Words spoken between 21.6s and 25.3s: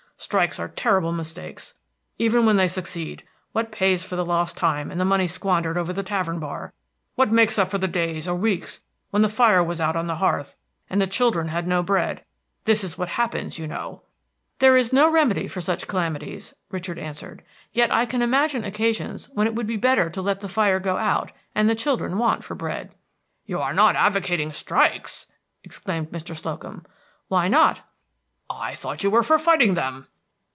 the children want for bread." "You are not advocating strikes!"